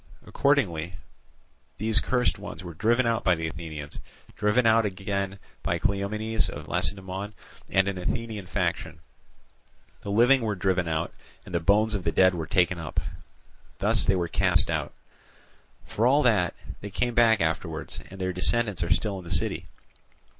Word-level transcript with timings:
Accordingly 0.25 0.95
these 1.77 1.99
cursed 1.99 2.39
ones 2.39 2.63
were 2.63 2.73
driven 2.73 3.05
out 3.05 3.23
by 3.23 3.35
the 3.35 3.45
Athenians, 3.45 3.99
driven 4.35 4.65
out 4.65 4.83
again 4.83 5.37
by 5.61 5.77
Cleomenes 5.77 6.49
of 6.49 6.67
Lacedaemon 6.67 7.35
and 7.69 7.87
an 7.87 7.99
Athenian 7.99 8.47
faction; 8.47 8.97
the 10.01 10.09
living 10.09 10.41
were 10.41 10.55
driven 10.55 10.87
out, 10.87 11.13
and 11.45 11.53
the 11.53 11.59
bones 11.59 11.93
of 11.93 12.03
the 12.03 12.11
dead 12.11 12.33
were 12.33 12.47
taken 12.47 12.79
up; 12.79 12.99
thus 13.77 14.03
they 14.03 14.15
were 14.15 14.27
cast 14.27 14.71
out. 14.71 14.91
For 15.85 16.07
all 16.07 16.23
that, 16.23 16.55
they 16.79 16.89
came 16.89 17.13
back 17.13 17.39
afterwards, 17.39 17.99
and 18.09 18.19
their 18.19 18.33
descendants 18.33 18.81
are 18.81 18.91
still 18.91 19.19
in 19.19 19.23
the 19.23 19.29
city. 19.29 19.67